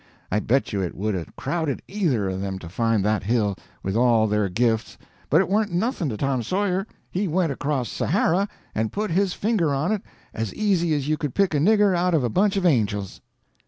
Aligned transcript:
I 0.31 0.39
bet 0.39 0.73
you 0.73 0.81
it 0.81 0.95
would 0.95 1.13
'a' 1.15 1.31
crowded 1.37 1.83
either 1.87 2.27
of 2.27 2.41
them 2.41 2.57
to 2.57 2.69
find 2.69 3.05
that 3.05 3.21
hill, 3.21 3.55
with 3.83 3.95
all 3.95 4.25
their 4.25 4.49
gifts, 4.49 4.97
but 5.29 5.41
it 5.41 5.47
warn't 5.47 5.71
nothing 5.73 6.09
to 6.09 6.17
Tom 6.17 6.41
Sawyer; 6.41 6.87
he 7.11 7.27
went 7.27 7.51
across 7.51 7.87
Sahara 7.87 8.47
and 8.73 8.91
put 8.91 9.11
his 9.11 9.35
finger 9.35 9.71
on 9.75 9.91
it 9.91 10.01
as 10.33 10.55
easy 10.55 10.95
as 10.95 11.07
you 11.07 11.17
could 11.17 11.35
pick 11.35 11.53
a 11.53 11.59
nigger 11.59 11.95
out 11.95 12.15
of 12.15 12.23
a 12.23 12.29
bunch 12.29 12.57
of 12.57 12.65
angels. 12.65 13.21